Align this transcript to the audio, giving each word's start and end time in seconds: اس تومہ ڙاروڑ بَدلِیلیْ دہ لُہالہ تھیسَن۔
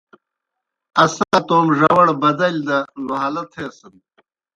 اس 1.03 1.13
تومہ 1.47 1.73
ڙاروڑ 1.79 2.07
بَدلِیلیْ 2.21 2.65
دہ 2.67 2.77
لُہالہ 3.07 3.43
تھیسَن۔ 3.51 3.95